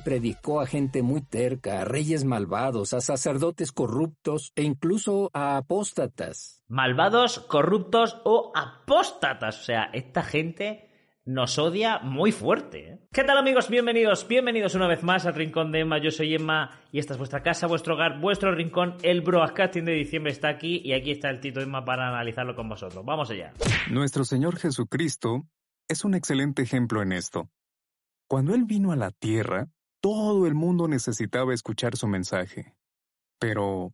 Le 0.00 0.04
predicó 0.04 0.60
a 0.60 0.66
gente 0.66 1.02
muy 1.02 1.20
terca, 1.20 1.82
a 1.82 1.84
reyes 1.84 2.24
malvados, 2.24 2.94
a 2.94 3.02
sacerdotes 3.02 3.70
corruptos 3.70 4.52
e 4.56 4.62
incluso 4.62 5.30
a 5.34 5.58
apóstatas. 5.58 6.64
Malvados, 6.68 7.40
corruptos 7.40 8.16
o 8.24 8.50
apóstatas. 8.54 9.60
O 9.60 9.62
sea, 9.62 9.90
esta 9.92 10.22
gente 10.22 10.88
nos 11.26 11.58
odia 11.58 11.98
muy 11.98 12.32
fuerte. 12.32 12.92
¿eh? 12.92 12.98
¿Qué 13.12 13.24
tal 13.24 13.36
amigos? 13.36 13.68
Bienvenidos, 13.68 14.26
bienvenidos 14.26 14.74
una 14.74 14.88
vez 14.88 15.02
más 15.02 15.26
al 15.26 15.34
Rincón 15.34 15.70
de 15.70 15.80
Emma. 15.80 15.98
Yo 15.98 16.10
soy 16.10 16.34
Emma 16.34 16.70
y 16.92 16.98
esta 16.98 17.12
es 17.12 17.18
vuestra 17.18 17.42
casa, 17.42 17.66
vuestro 17.66 17.94
hogar, 17.94 18.20
vuestro 18.20 18.54
rincón. 18.54 18.96
El 19.02 19.20
Broadcasting 19.20 19.84
de 19.84 19.92
diciembre 19.92 20.32
está 20.32 20.48
aquí 20.48 20.80
y 20.82 20.94
aquí 20.94 21.10
está 21.10 21.28
el 21.28 21.40
Tito 21.40 21.60
Emma 21.60 21.84
para 21.84 22.08
analizarlo 22.08 22.56
con 22.56 22.70
vosotros. 22.70 23.04
Vamos 23.04 23.30
allá. 23.30 23.52
Nuestro 23.90 24.24
Señor 24.24 24.56
Jesucristo 24.56 25.46
es 25.88 26.04
un 26.04 26.14
excelente 26.14 26.62
ejemplo 26.62 27.02
en 27.02 27.12
esto. 27.12 27.50
Cuando 28.26 28.54
Él 28.54 28.64
vino 28.64 28.92
a 28.92 28.96
la 28.96 29.10
tierra, 29.10 29.66
todo 30.00 30.46
el 30.46 30.54
mundo 30.54 30.88
necesitaba 30.88 31.54
escuchar 31.54 31.96
su 31.96 32.06
mensaje. 32.06 32.74
Pero 33.38 33.92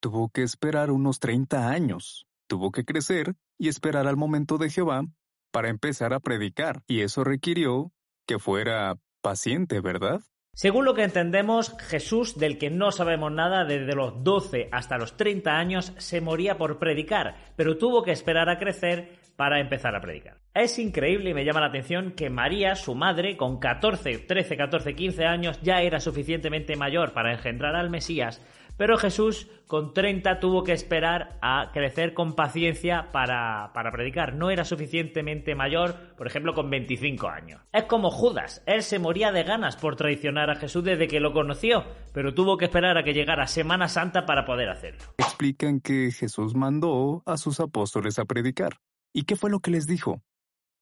tuvo 0.00 0.28
que 0.28 0.42
esperar 0.42 0.90
unos 0.90 1.20
30 1.20 1.68
años, 1.68 2.26
tuvo 2.48 2.70
que 2.70 2.84
crecer 2.84 3.36
y 3.58 3.68
esperar 3.68 4.06
al 4.06 4.16
momento 4.16 4.58
de 4.58 4.70
Jehová 4.70 5.04
para 5.52 5.68
empezar 5.68 6.12
a 6.12 6.20
predicar, 6.20 6.82
y 6.86 7.00
eso 7.02 7.22
requirió 7.22 7.92
que 8.26 8.38
fuera 8.38 8.98
paciente, 9.22 9.80
¿verdad? 9.80 10.20
Según 10.54 10.84
lo 10.84 10.94
que 10.94 11.02
entendemos, 11.02 11.76
Jesús, 11.80 12.38
del 12.38 12.58
que 12.58 12.70
no 12.70 12.92
sabemos 12.92 13.32
nada, 13.32 13.64
desde 13.64 13.96
los 13.96 14.22
12 14.22 14.68
hasta 14.70 14.98
los 14.98 15.16
30 15.16 15.50
años, 15.50 15.92
se 15.98 16.20
moría 16.20 16.56
por 16.58 16.78
predicar, 16.78 17.34
pero 17.56 17.76
tuvo 17.76 18.04
que 18.04 18.12
esperar 18.12 18.48
a 18.48 18.58
crecer 18.58 19.18
para 19.34 19.58
empezar 19.58 19.96
a 19.96 20.00
predicar. 20.00 20.36
Es 20.54 20.78
increíble 20.78 21.30
y 21.30 21.34
me 21.34 21.44
llama 21.44 21.58
la 21.58 21.66
atención 21.66 22.12
que 22.12 22.30
María, 22.30 22.76
su 22.76 22.94
madre, 22.94 23.36
con 23.36 23.58
14, 23.58 24.18
13, 24.18 24.56
14, 24.56 24.94
15 24.94 25.24
años, 25.24 25.60
ya 25.60 25.82
era 25.82 25.98
suficientemente 25.98 26.76
mayor 26.76 27.12
para 27.12 27.32
engendrar 27.32 27.74
al 27.74 27.90
Mesías, 27.90 28.40
pero 28.76 28.96
Jesús 28.98 29.48
con 29.66 29.94
30 29.94 30.40
tuvo 30.40 30.62
que 30.64 30.72
esperar 30.72 31.38
a 31.40 31.70
crecer 31.72 32.14
con 32.14 32.34
paciencia 32.34 33.10
para, 33.12 33.70
para, 33.72 33.90
predicar. 33.92 34.34
No 34.34 34.50
era 34.50 34.64
suficientemente 34.64 35.54
mayor, 35.54 36.14
por 36.16 36.26
ejemplo, 36.26 36.54
con 36.54 36.70
25 36.70 37.28
años. 37.28 37.60
Es 37.72 37.84
como 37.84 38.10
Judas. 38.10 38.62
Él 38.66 38.82
se 38.82 38.98
moría 38.98 39.32
de 39.32 39.42
ganas 39.42 39.76
por 39.76 39.96
traicionar 39.96 40.50
a 40.50 40.56
Jesús 40.56 40.84
desde 40.84 41.08
que 41.08 41.20
lo 41.20 41.32
conoció, 41.32 41.84
pero 42.12 42.34
tuvo 42.34 42.56
que 42.56 42.66
esperar 42.66 42.98
a 42.98 43.04
que 43.04 43.14
llegara 43.14 43.46
Semana 43.46 43.88
Santa 43.88 44.26
para 44.26 44.44
poder 44.44 44.68
hacerlo. 44.68 45.02
Explican 45.18 45.80
que 45.80 46.10
Jesús 46.12 46.54
mandó 46.54 47.22
a 47.26 47.36
sus 47.36 47.60
apóstoles 47.60 48.18
a 48.18 48.24
predicar. 48.24 48.78
¿Y 49.12 49.24
qué 49.24 49.36
fue 49.36 49.50
lo 49.50 49.60
que 49.60 49.70
les 49.70 49.86
dijo? 49.86 50.22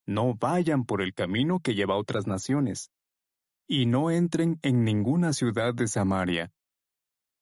No 0.06 0.34
vayan 0.34 0.84
por 0.84 1.02
el 1.02 1.14
camino 1.14 1.60
que 1.60 1.74
lleva 1.74 1.94
a 1.94 1.98
otras 1.98 2.26
naciones, 2.26 2.90
y 3.68 3.86
no 3.86 4.10
entren 4.10 4.58
en 4.62 4.84
ninguna 4.84 5.32
ciudad 5.32 5.72
de 5.74 5.86
Samaria. 5.86 6.52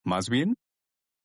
Más 0.05 0.29
bien, 0.29 0.57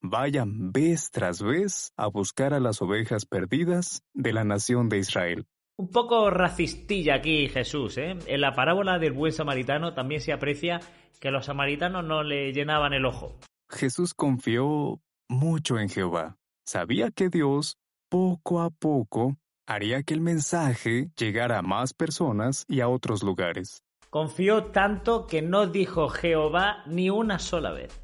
vayan 0.02 0.72
vez 0.72 1.10
tras 1.12 1.42
vez 1.42 1.92
a 1.98 2.08
buscar 2.08 2.54
a 2.54 2.60
las 2.60 2.82
ovejas 2.82 3.26
perdidas 3.26 4.04
de 4.14 4.34
la 4.34 4.44
nación 4.44 4.90
de 4.90 5.00
Israel. 5.00 5.46
Un 5.78 5.90
poco 5.90 6.30
racistilla 6.30 7.16
aquí 7.16 7.50
Jesús, 7.50 7.98
¿eh? 7.98 8.18
En 8.28 8.42
la 8.42 8.56
parábola 8.56 8.98
del 8.98 9.14
buen 9.14 9.34
samaritano 9.34 9.94
también 9.94 10.22
se 10.22 10.32
aprecia 10.32 10.80
que 11.20 11.32
los 11.32 11.46
samaritanos 11.46 12.04
no 12.06 12.24
le 12.24 12.54
llenaban 12.54 12.94
el 12.94 13.06
ojo. 13.06 13.40
Jesús 13.70 14.14
confió 14.14 15.02
mucho 15.28 15.78
en 15.78 15.90
Jehová. 15.90 16.38
Sabía 16.66 17.12
que 17.12 17.30
Dios, 17.30 17.78
poco 18.10 18.62
a 18.62 18.70
poco, 18.70 19.36
haría 19.68 20.04
que 20.04 20.14
el 20.14 20.22
mensaje 20.22 21.10
llegara 21.18 21.60
a 21.60 21.62
más 21.62 21.94
personas 21.94 22.66
y 22.68 22.82
a 22.82 22.88
otros 22.88 23.24
lugares. 23.24 23.84
Confió 24.10 24.66
tanto 24.68 25.28
que 25.28 25.42
no 25.42 25.68
dijo 25.68 26.08
Jehová 26.08 26.84
ni 26.88 27.10
una 27.10 27.38
sola 27.40 27.72
vez. 27.72 28.02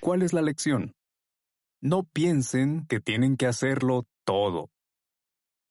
¿Cuál 0.00 0.22
es 0.22 0.32
la 0.32 0.42
lección? 0.42 0.94
No 1.80 2.04
piensen 2.04 2.86
que 2.88 3.00
tienen 3.00 3.36
que 3.36 3.46
hacerlo 3.46 4.06
todo. 4.24 4.70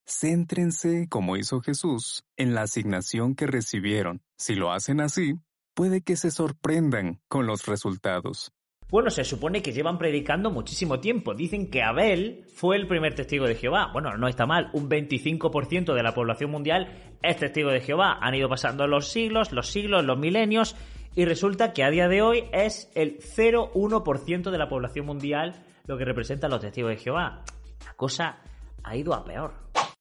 Céntrense, 0.08 1.08
como 1.10 1.36
hizo 1.36 1.62
Jesús, 1.62 2.24
en 2.38 2.54
la 2.54 2.62
asignación 2.62 3.36
que 3.36 3.48
recibieron. 3.48 4.22
Si 4.38 4.54
lo 4.54 4.72
hacen 4.72 5.02
así, 5.02 5.40
puede 5.74 6.02
que 6.02 6.16
se 6.16 6.30
sorprendan 6.30 7.20
con 7.28 7.48
los 7.48 7.66
resultados. 7.66 8.52
Bueno, 8.92 9.10
se 9.10 9.24
supone 9.24 9.64
que 9.64 9.74
llevan 9.74 9.98
predicando 9.98 10.52
muchísimo 10.52 11.00
tiempo. 11.00 11.34
Dicen 11.34 11.72
que 11.72 11.82
Abel 11.82 12.46
fue 12.54 12.76
el 12.76 12.88
primer 12.88 13.16
testigo 13.16 13.48
de 13.48 13.56
Jehová. 13.56 13.90
Bueno, 13.92 14.16
no 14.16 14.28
está 14.28 14.46
mal. 14.46 14.70
Un 14.74 14.88
25% 14.88 15.96
de 15.96 16.04
la 16.04 16.14
población 16.14 16.52
mundial 16.52 17.16
es 17.24 17.38
testigo 17.38 17.72
de 17.72 17.82
Jehová. 17.82 18.20
Han 18.22 18.36
ido 18.36 18.48
pasando 18.48 18.86
los 18.86 19.10
siglos, 19.12 19.52
los 19.52 19.68
siglos, 19.72 20.06
los 20.06 20.20
milenios. 20.20 20.76
Y 21.16 21.26
resulta 21.26 21.74
que 21.74 21.84
a 21.84 21.90
día 21.90 22.08
de 22.08 22.22
hoy 22.22 22.50
es 22.52 22.92
el 22.94 23.20
0,1% 23.20 24.52
de 24.52 24.58
la 24.58 24.70
población 24.70 25.06
mundial 25.06 25.66
lo 25.88 25.98
que 25.98 26.06
representa 26.06 26.50
los 26.50 26.62
testigos 26.62 26.92
de 26.92 26.98
Jehová. 26.98 27.44
La 27.86 27.94
cosa 27.94 28.40
ha 28.84 28.96
ido 28.96 29.14
a 29.14 29.24
peor. 29.24 29.54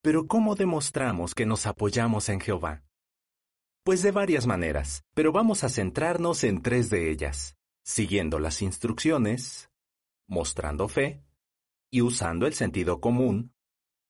Pero 0.03 0.27
¿cómo 0.27 0.55
demostramos 0.55 1.35
que 1.35 1.47
nos 1.47 1.67
apoyamos 1.67 2.29
en 2.29 2.41
Jehová? 2.41 2.83
Pues 3.85 4.03
de 4.03 4.11
varias 4.11 4.47
maneras, 4.47 5.05
pero 5.15 5.31
vamos 5.31 5.63
a 5.63 5.69
centrarnos 5.69 6.43
en 6.43 6.63
tres 6.63 6.91
de 6.91 7.11
ellas 7.11 7.57
siguiendo 7.85 8.39
las 8.39 8.63
instrucciones, 8.63 9.71
mostrando 10.27 10.89
fe 10.89 11.23
y 11.91 12.01
usando 12.01 12.47
el 12.47 12.55
sentido 12.55 13.01
común 13.01 13.53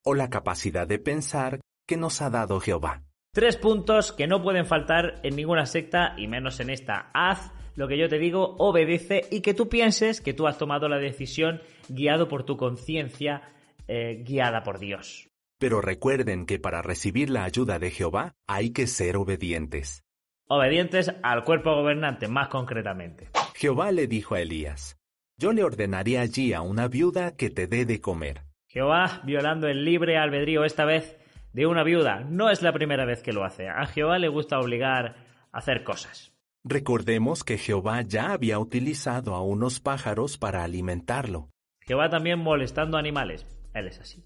o 0.05 0.15
la 0.15 0.31
capacidad 0.31 0.87
de 0.87 0.99
pensar 0.99 1.61
que 1.87 1.97
nos 1.97 2.23
ha 2.23 2.31
dado 2.31 2.61
Jehová. 2.61 3.03
Tres 3.35 3.57
puntos 3.57 4.13
que 4.13 4.29
no 4.29 4.41
pueden 4.41 4.65
faltar 4.65 5.19
en 5.25 5.35
ninguna 5.35 5.67
secta 5.67 6.15
y 6.17 6.29
menos 6.29 6.61
en 6.61 6.71
esta. 6.71 7.11
Haz 7.13 7.51
lo 7.75 7.89
que 7.89 7.99
yo 7.99 8.09
te 8.09 8.21
digo, 8.21 8.55
obedece 8.61 9.23
y 9.29 9.41
que 9.41 9.55
tú 9.55 9.69
pienses 9.69 10.21
que 10.21 10.35
tú 10.35 10.47
has 10.47 10.57
tomado 10.57 10.89
la 10.89 10.99
decisión 10.99 11.61
guiado 11.89 12.29
por 12.29 12.45
tu 12.45 12.57
conciencia, 12.57 13.43
eh, 13.89 14.23
guiada 14.25 14.63
por 14.63 14.79
Dios. 14.79 15.29
Pero 15.59 15.81
recuerden 15.81 16.47
que 16.47 16.61
para 16.61 16.81
recibir 16.81 17.29
la 17.29 17.43
ayuda 17.43 17.81
de 17.81 17.91
Jehová 17.91 18.37
hay 18.47 18.71
que 18.71 18.87
ser 18.87 19.17
obedientes. 19.17 20.05
Obedientes 20.47 21.13
al 21.25 21.43
cuerpo 21.43 21.75
gobernante, 21.75 22.29
más 22.29 22.47
concretamente. 22.47 23.31
Jehová 23.57 23.91
le 23.91 24.07
dijo 24.07 24.37
a 24.37 24.43
Elías, 24.43 24.97
Yo 25.39 25.53
le 25.53 25.65
ordenaré 25.65 26.21
allí 26.21 26.53
a 26.53 26.61
una 26.61 26.87
viuda 26.87 27.35
que 27.35 27.51
te 27.51 27.67
dé 27.67 27.85
de 27.85 28.01
comer. 28.01 28.43
Jehová 28.69 29.23
violando 29.25 29.67
el 29.67 29.85
libre 29.85 30.19
albedrío 30.19 30.65
esta 30.65 30.85
vez 30.85 31.17
de 31.55 31.67
una 31.67 31.85
viuda. 31.85 32.21
No 32.21 32.51
es 32.51 32.61
la 32.61 32.73
primera 32.73 33.07
vez 33.07 33.23
que 33.23 33.33
lo 33.33 33.45
hace. 33.45 33.69
A 33.69 33.87
Jehová 33.87 34.19
le 34.19 34.29
gusta 34.29 34.59
obligar 34.59 35.17
a 35.53 35.59
hacer 35.59 35.85
cosas. 35.85 36.33
Recordemos 36.65 37.45
que 37.45 37.59
Jehová 37.59 38.03
ya 38.03 38.33
había 38.33 38.59
utilizado 38.59 39.35
a 39.35 39.43
unos 39.43 39.81
pájaros 39.81 40.37
para 40.37 40.65
alimentarlo. 40.65 41.51
Jehová 41.81 42.11
también 42.11 42.41
molestando 42.41 42.97
animales. 42.97 43.47
Él 43.73 43.89
es 43.89 44.01
así. 44.01 44.25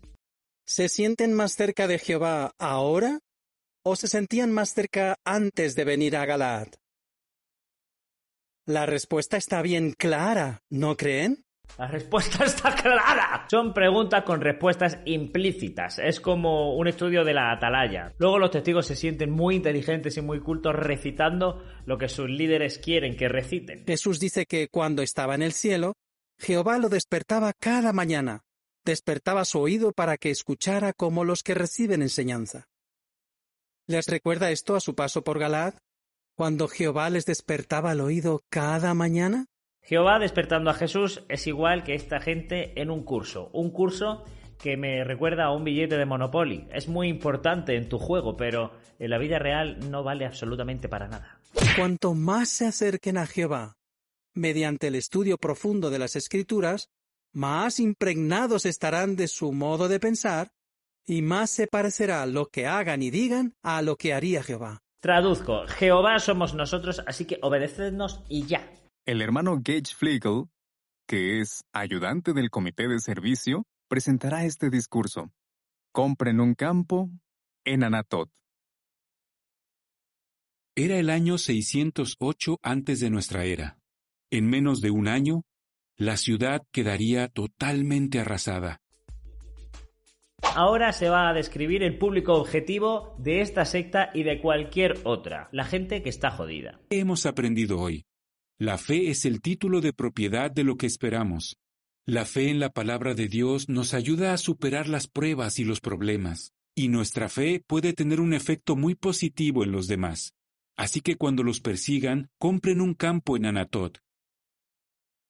¿Se 0.67 0.89
sienten 0.89 1.35
más 1.35 1.53
cerca 1.53 1.87
de 1.87 1.99
Jehová 1.99 2.53
ahora 2.59 3.21
o 3.85 3.97
se 3.97 4.09
sentían 4.09 4.53
más 4.53 4.75
cerca 4.75 5.17
antes 5.25 5.75
de 5.75 5.85
venir 5.85 6.17
a 6.17 6.25
Galaad? 6.25 6.69
La 8.67 8.87
respuesta 8.87 9.37
está 9.37 9.63
bien 9.63 9.93
clara, 9.93 10.61
¿no 10.71 10.97
creen? 10.97 11.45
La 11.77 11.87
respuesta 11.87 12.45
está 12.47 12.75
clara. 12.75 13.47
Son 13.51 13.75
preguntas 13.75 14.25
con 14.25 14.41
respuestas 14.41 14.99
implícitas. 15.05 15.99
Es 15.99 16.21
como 16.21 16.77
un 16.77 16.89
estudio 16.89 17.25
de 17.25 17.35
la 17.35 17.53
atalaya. 17.53 18.15
Luego 18.19 18.39
los 18.39 18.51
testigos 18.51 18.87
se 18.87 18.97
sienten 18.97 19.31
muy 19.31 19.57
inteligentes 19.57 20.17
y 20.17 20.23
muy 20.23 20.41
cultos 20.41 20.75
recitando 20.75 21.63
lo 21.85 21.99
que 21.99 22.09
sus 22.09 22.29
líderes 22.29 22.79
quieren 22.79 23.17
que 23.17 23.29
reciten. 23.29 23.85
Jesús 23.87 24.19
dice 24.19 24.47
que 24.47 24.69
cuando 24.69 25.03
estaba 25.03 25.35
en 25.35 25.43
el 25.43 25.53
cielo, 25.53 25.95
Jehová 26.39 26.79
lo 26.79 26.89
despertaba 26.89 27.53
cada 27.53 27.93
mañana. 27.93 28.45
Despertaba 28.85 29.45
su 29.45 29.61
oído 29.61 29.93
para 29.93 30.17
que 30.17 30.31
escuchara 30.31 30.93
como 30.93 31.25
los 31.25 31.43
que 31.43 31.55
reciben 31.55 32.03
enseñanza. 32.03 32.69
¿Les 33.87 34.07
recuerda 34.07 34.51
esto 34.51 34.77
a 34.77 34.81
su 34.81 34.95
paso 34.95 35.23
por 35.23 35.39
Galaad? 35.39 35.75
cuando 36.39 36.69
Jehová 36.69 37.11
les 37.11 37.27
despertaba 37.27 37.91
al 37.91 38.01
oído 38.01 38.45
cada 38.49 38.95
mañana? 38.95 39.47
Jehová 39.89 40.19
despertando 40.19 40.69
a 40.69 40.75
Jesús 40.75 41.23
es 41.31 41.47
igual 41.47 41.83
que 41.83 41.95
esta 41.95 42.21
gente 42.21 42.79
en 42.79 42.91
un 42.91 43.05
curso. 43.05 43.49
Un 43.55 43.71
curso 43.71 44.23
que 44.59 44.77
me 44.77 45.03
recuerda 45.03 45.47
a 45.47 45.53
un 45.55 45.65
billete 45.65 45.97
de 45.97 46.05
Monopoly. 46.05 46.69
Es 46.75 46.89
muy 46.89 47.09
importante 47.09 47.75
en 47.75 47.89
tu 47.89 47.99
juego, 47.99 48.37
pero 48.37 48.73
en 48.99 49.09
la 49.09 49.17
vida 49.17 49.39
real 49.39 49.79
no 49.91 50.03
vale 50.03 50.27
absolutamente 50.27 50.91
para 50.91 51.09
nada. 51.09 51.41
Cuanto 51.75 52.13
más 52.13 52.51
se 52.51 52.67
acerquen 52.67 53.17
a 53.17 53.27
Jehová, 53.27 53.79
mediante 54.35 54.89
el 54.89 54.95
estudio 54.95 55.39
profundo 55.39 55.89
de 55.89 55.99
las 55.99 56.17
Escrituras, 56.17 56.91
más 57.33 57.81
impregnados 57.81 58.67
estarán 58.67 59.17
de 59.17 59.27
su 59.27 59.53
modo 59.53 59.89
de 59.89 60.01
pensar 60.01 60.51
y 61.07 61.23
más 61.23 61.49
se 61.49 61.67
parecerá 61.67 62.27
lo 62.27 62.45
que 62.49 62.67
hagan 62.67 63.03
y 63.03 63.11
digan 63.11 63.55
a 63.63 63.81
lo 63.81 63.97
que 63.97 64.13
haría 64.13 64.43
Jehová. 64.43 64.83
Traduzco, 65.01 65.67
Jehová 65.67 66.19
somos 66.19 66.53
nosotros, 66.53 67.03
así 67.07 67.25
que 67.25 67.39
obedecednos 67.41 68.23
y 68.29 68.45
ya. 68.45 68.71
El 69.09 69.23
hermano 69.23 69.57
Gage 69.65 69.95
Flegel, 69.97 70.51
que 71.07 71.41
es 71.41 71.65
ayudante 71.73 72.35
del 72.35 72.51
comité 72.51 72.89
de 72.89 73.01
servicio, 73.01 73.65
presentará 73.89 74.45
este 74.45 74.69
discurso. 74.69 75.33
Compren 75.93 76.41
un 76.41 76.53
campo 76.53 77.09
en 77.65 77.85
Anatot. 77.85 78.29
Era 80.77 80.99
el 80.99 81.09
año 81.09 81.39
608 81.39 82.59
antes 82.63 83.01
de 83.01 83.09
nuestra 83.09 83.47
era. 83.47 83.79
En 84.31 84.47
menos 84.47 84.83
de 84.83 84.91
un 84.91 85.09
año, 85.09 85.45
la 85.97 86.19
ciudad 86.19 86.61
quedaría 86.71 87.29
totalmente 87.29 88.21
arrasada. 88.21 88.83
Ahora 90.55 90.93
se 90.93 91.09
va 91.09 91.31
a 91.31 91.33
describir 91.33 91.83
el 91.83 91.97
público 91.97 92.35
objetivo 92.35 93.17
de 93.19 93.41
esta 93.41 93.65
secta 93.65 94.11
y 94.13 94.25
de 94.25 94.43
cualquier 94.43 94.99
otra, 95.05 95.49
la 95.51 95.65
gente 95.65 96.03
que 96.03 96.11
está 96.11 96.31
jodida. 96.31 96.79
¿Qué 96.91 97.01
hemos 97.01 97.25
aprendido 97.25 97.81
hoy? 97.81 98.05
La 98.61 98.77
fe 98.77 99.09
es 99.11 99.25
el 99.25 99.41
título 99.41 99.81
de 99.81 99.93
propiedad 99.93 100.51
de 100.51 100.65
lo 100.65 100.77
que 100.77 100.87
esperamos. 100.87 101.59
La 102.05 102.25
fe 102.25 102.51
en 102.51 102.59
la 102.59 102.71
palabra 102.71 103.15
de 103.15 103.29
Dios 103.29 103.69
nos 103.69 103.95
ayuda 103.95 104.33
a 104.33 104.37
superar 104.37 104.89
las 104.89 105.07
pruebas 105.07 105.61
y 105.61 105.65
los 105.65 105.81
problemas, 105.81 106.53
y 106.75 106.89
nuestra 106.89 107.29
fe 107.29 107.63
puede 107.65 107.93
tener 107.93 108.21
un 108.21 108.35
efecto 108.35 108.75
muy 108.75 108.97
positivo 108.97 109.63
en 109.63 109.71
los 109.71 109.87
demás. 109.87 110.35
Así 110.77 111.01
que 111.03 111.15
cuando 111.15 111.45
los 111.45 111.61
persigan, 111.61 112.31
compren 112.37 112.81
un 112.81 112.95
campo 112.95 113.37
en 113.37 113.47
Anatot. 113.47 114.01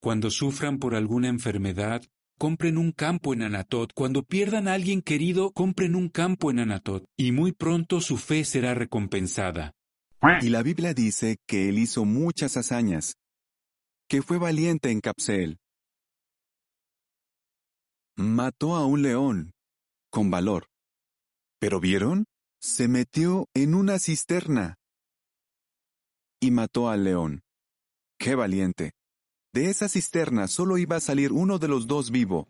Cuando 0.01 0.31
sufran 0.31 0.79
por 0.79 0.95
alguna 0.95 1.29
enfermedad, 1.29 2.03
compren 2.39 2.79
un 2.79 2.93
campo 2.93 3.35
en 3.35 3.43
Anatot. 3.43 3.93
Cuando 3.93 4.23
pierdan 4.23 4.69
a 4.69 4.73
alguien 4.73 5.03
querido, 5.03 5.51
compren 5.53 5.97
un 5.97 6.09
campo 6.09 6.51
en 6.51 6.61
Anatot. 6.61 7.05
Y 7.15 7.33
muy 7.33 7.53
pronto 7.53 8.01
su 8.01 8.17
fe 8.17 8.45
será 8.45 8.73
recompensada. 8.73 9.75
Y 10.41 10.49
la 10.49 10.63
Biblia 10.63 10.95
dice 10.95 11.37
que 11.47 11.69
él 11.69 11.79
hizo 11.79 12.05
muchas 12.05 12.57
hazañas, 12.57 13.15
que 14.09 14.23
fue 14.23 14.39
valiente 14.39 14.91
en 14.91 15.01
Capsel. 15.01 15.59
Mató 18.17 18.75
a 18.75 18.85
un 18.85 19.03
león, 19.03 19.53
con 20.11 20.31
valor. 20.31 20.67
Pero 21.61 21.79
¿vieron? 21.79 22.25
Se 22.61 22.89
metió 22.89 23.47
en 23.55 23.75
una 23.75 24.01
cisterna. 24.01 24.75
Y 26.41 26.51
mató 26.51 26.89
al 26.89 27.05
león. 27.05 27.43
¡Qué 28.19 28.35
valiente! 28.35 28.93
De 29.53 29.71
esa 29.71 29.89
cisterna 29.89 30.49
solo 30.49 30.79
iba 30.79 30.97
a 30.97 31.01
salir 31.01 31.33
uno 31.33 31.59
de 31.59 31.69
los 31.69 31.87
dos 31.87 32.11
vivo. 32.11 32.49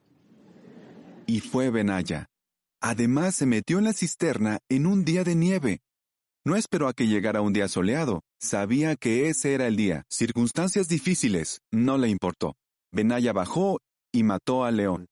Y 1.26 1.40
fue 1.40 1.70
Benaya. 1.70 2.26
Además 2.80 3.34
se 3.34 3.46
metió 3.46 3.78
en 3.78 3.84
la 3.84 3.92
cisterna 3.92 4.60
en 4.68 4.86
un 4.86 5.04
día 5.04 5.24
de 5.24 5.34
nieve. 5.34 5.80
No 6.48 6.56
esperó 6.56 6.88
a 6.88 6.94
que 6.94 7.06
llegara 7.06 7.42
un 7.42 7.52
día 7.52 7.68
soleado. 7.68 8.22
Sabía 8.40 8.96
que 8.96 9.28
ese 9.28 9.52
era 9.52 9.66
el 9.66 9.76
día. 9.76 10.06
Circunstancias 10.08 10.88
difíciles. 10.88 11.60
No 11.70 11.98
le 11.98 12.08
importó. 12.08 12.54
Benaya 12.90 13.34
bajó 13.34 13.80
y 14.14 14.22
mató 14.22 14.64
al 14.64 14.78
león. 14.78 15.08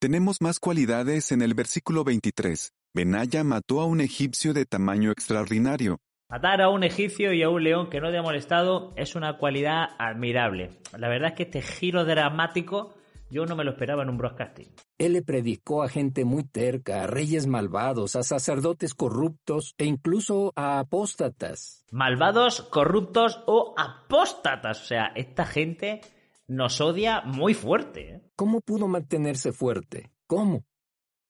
Tenemos 0.00 0.40
más 0.40 0.60
cualidades 0.60 1.30
en 1.30 1.42
el 1.42 1.52
versículo 1.52 2.04
23. 2.04 2.72
Benaya 2.94 3.44
mató 3.44 3.82
a 3.82 3.84
un 3.84 4.00
egipcio 4.00 4.54
de 4.54 4.64
tamaño 4.64 5.10
extraordinario. 5.10 5.98
Matar 6.30 6.62
a 6.62 6.70
un 6.70 6.82
egipcio 6.82 7.34
y 7.34 7.42
a 7.42 7.50
un 7.50 7.62
león 7.62 7.90
que 7.90 8.00
no 8.00 8.10
te 8.10 8.16
ha 8.16 8.22
molestado 8.22 8.94
es 8.96 9.14
una 9.14 9.36
cualidad 9.36 9.90
admirable. 9.98 10.70
La 10.96 11.08
verdad 11.08 11.32
es 11.32 11.34
que 11.34 11.42
este 11.42 11.60
giro 11.60 12.06
dramático 12.06 12.94
yo 13.30 13.46
no 13.46 13.56
me 13.56 13.64
lo 13.64 13.72
esperaba 13.72 14.02
en 14.02 14.10
un 14.10 14.18
broadcasting. 14.18 14.68
Él 14.98 15.12
le 15.14 15.22
predicó 15.22 15.82
a 15.82 15.88
gente 15.88 16.24
muy 16.24 16.44
terca, 16.44 17.02
a 17.02 17.06
reyes 17.06 17.46
malvados, 17.46 18.16
a 18.16 18.22
sacerdotes 18.22 18.94
corruptos 18.94 19.74
e 19.78 19.84
incluso 19.84 20.52
a 20.56 20.78
apóstatas. 20.78 21.84
Malvados, 21.90 22.62
corruptos 22.62 23.42
o 23.46 23.74
apóstatas. 23.76 24.82
O 24.82 24.84
sea, 24.84 25.12
esta 25.14 25.44
gente 25.44 26.00
nos 26.46 26.80
odia 26.80 27.22
muy 27.22 27.54
fuerte. 27.54 28.14
¿eh? 28.14 28.22
¿Cómo 28.36 28.60
pudo 28.60 28.88
mantenerse 28.88 29.52
fuerte? 29.52 30.12
¿Cómo? 30.26 30.64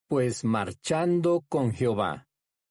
Pues 0.08 0.44
marchando 0.44 1.44
con 1.48 1.72
Jehová 1.72 2.26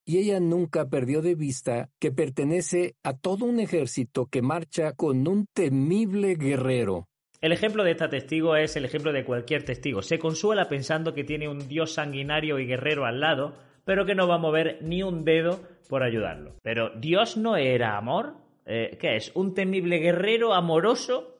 y 0.06 0.20
ella 0.20 0.40
nunca 0.40 0.88
perdió 0.88 1.22
de 1.22 1.36
vista 1.36 1.90
que 2.00 2.12
pertenece 2.12 2.96
a 3.04 3.18
todo 3.18 3.46
un 3.46 3.60
ejército 3.60 4.28
que 4.28 4.44
marcha 4.44 4.94
con 4.94 5.28
un 5.28 5.48
temible 5.54 6.36
guerrero. 6.36 7.10
El 7.42 7.52
ejemplo 7.52 7.84
de 7.84 7.92
esta 7.92 8.10
testigo 8.10 8.56
es 8.56 8.76
el 8.76 8.86
ejemplo 8.86 9.12
de 9.12 9.26
cualquier 9.26 9.64
testigo. 9.64 10.02
Se 10.02 10.20
consuela 10.20 10.68
pensando 10.68 11.14
que 11.14 11.24
tiene 11.24 11.48
un 11.48 11.68
dios 11.68 11.94
sanguinario 11.94 12.60
y 12.60 12.66
guerrero 12.66 13.06
al 13.06 13.20
lado, 13.20 13.56
pero 13.84 14.06
que 14.06 14.16
no 14.16 14.28
va 14.28 14.36
a 14.36 14.40
mover 14.40 14.80
ni 14.82 15.04
un 15.04 15.26
dedo 15.26 15.62
por 15.90 16.04
ayudarlo. 16.04 16.56
Pero 16.64 16.90
Dios 16.96 17.38
no 17.38 17.56
era 17.58 17.98
amor. 17.98 18.36
Eh, 18.66 18.98
¿Qué 19.00 19.18
es? 19.18 19.32
¿Un 19.36 19.54
temible 19.54 20.00
guerrero 20.00 20.54
amoroso? 20.54 21.36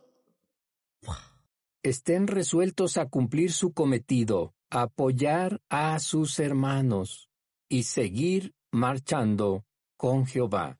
Estén 1.82 2.28
resueltos 2.28 2.98
a 2.98 3.08
cumplir 3.08 3.52
su 3.52 3.74
cometido, 3.74 4.54
apoyar 4.70 5.62
a 5.70 6.00
sus 6.00 6.40
hermanos 6.40 7.30
y 7.70 7.84
seguir 7.84 8.54
marchando 8.72 9.66
con 9.98 10.26
Jehová. 10.26 10.78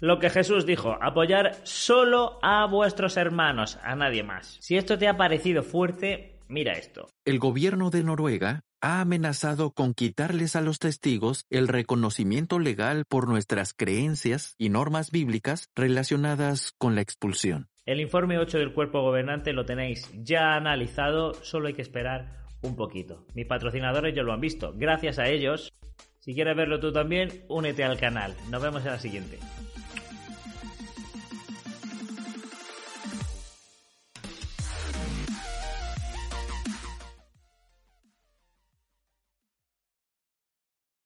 Lo 0.00 0.18
que 0.18 0.30
Jesús 0.30 0.66
dijo, 0.66 0.98
apoyar 1.00 1.56
solo 1.62 2.38
a 2.42 2.66
vuestros 2.66 3.16
hermanos, 3.16 3.78
a 3.82 3.94
nadie 3.94 4.22
más. 4.22 4.56
Si 4.60 4.76
esto 4.76 4.98
te 4.98 5.08
ha 5.08 5.16
parecido 5.16 5.62
fuerte, 5.62 6.40
mira 6.48 6.72
esto. 6.72 7.08
El 7.24 7.38
gobierno 7.38 7.90
de 7.90 8.02
Noruega 8.02 8.62
ha 8.80 9.00
amenazado 9.00 9.70
con 9.70 9.94
quitarles 9.94 10.56
a 10.56 10.60
los 10.60 10.78
testigos 10.78 11.46
el 11.48 11.68
reconocimiento 11.68 12.58
legal 12.58 13.04
por 13.08 13.28
nuestras 13.28 13.72
creencias 13.72 14.54
y 14.58 14.68
normas 14.68 15.10
bíblicas 15.10 15.70
relacionadas 15.74 16.72
con 16.76 16.94
la 16.94 17.00
expulsión. 17.00 17.68
El 17.86 18.00
informe 18.00 18.38
8 18.38 18.58
del 18.58 18.72
cuerpo 18.72 19.02
gobernante 19.02 19.52
lo 19.52 19.64
tenéis 19.64 20.10
ya 20.14 20.54
analizado, 20.54 21.34
solo 21.34 21.68
hay 21.68 21.74
que 21.74 21.82
esperar 21.82 22.44
un 22.62 22.76
poquito. 22.76 23.26
Mis 23.34 23.46
patrocinadores 23.46 24.14
ya 24.14 24.22
lo 24.22 24.32
han 24.32 24.40
visto. 24.40 24.72
Gracias 24.74 25.18
a 25.18 25.28
ellos. 25.28 25.72
Si 26.18 26.34
quieres 26.34 26.56
verlo 26.56 26.80
tú 26.80 26.92
también, 26.92 27.44
únete 27.48 27.84
al 27.84 27.98
canal. 27.98 28.34
Nos 28.50 28.62
vemos 28.62 28.84
en 28.84 28.92
la 28.92 28.98
siguiente. 28.98 29.38